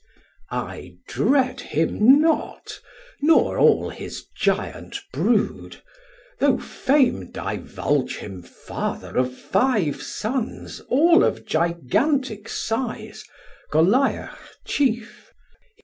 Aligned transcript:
Sam: 0.49 0.65
I 0.67 0.95
dread 1.07 1.59
him 1.61 2.19
not, 2.21 2.79
nor 3.21 3.59
all 3.59 3.91
his 3.91 4.25
Giant 4.35 4.97
brood, 5.13 5.83
Though 6.39 6.57
Fame 6.57 7.29
divulge 7.31 8.17
him 8.17 8.41
Father 8.41 9.15
of 9.15 9.31
five 9.37 10.01
Sons 10.01 10.79
All 10.89 11.23
of 11.23 11.45
Gigantic 11.45 12.49
size, 12.49 13.23
Goliah 13.69 14.35
chief. 14.65 15.31